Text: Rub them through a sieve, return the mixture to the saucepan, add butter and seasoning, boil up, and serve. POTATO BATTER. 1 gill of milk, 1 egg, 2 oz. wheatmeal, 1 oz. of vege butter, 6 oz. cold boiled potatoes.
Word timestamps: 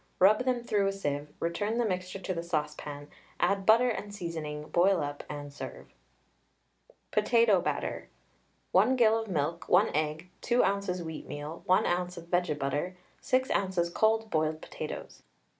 Rub 0.17 0.45
them 0.45 0.63
through 0.63 0.87
a 0.87 0.91
sieve, 0.91 1.31
return 1.39 1.77
the 1.77 1.85
mixture 1.85 2.17
to 2.17 2.33
the 2.33 2.41
saucepan, 2.41 3.07
add 3.39 3.67
butter 3.67 3.87
and 3.91 4.11
seasoning, 4.11 4.67
boil 4.69 4.99
up, 5.03 5.23
and 5.29 5.53
serve. 5.53 5.93
POTATO 7.11 7.61
BATTER. 7.61 8.09
1 8.71 8.95
gill 8.95 9.19
of 9.19 9.27
milk, 9.27 9.69
1 9.69 9.91
egg, 9.93 10.31
2 10.41 10.63
oz. 10.63 11.01
wheatmeal, 11.03 11.61
1 11.67 11.85
oz. 11.85 12.17
of 12.17 12.31
vege 12.31 12.57
butter, 12.57 12.97
6 13.19 13.51
oz. 13.51 13.91
cold 13.91 14.31
boiled 14.31 14.59
potatoes. 14.59 15.21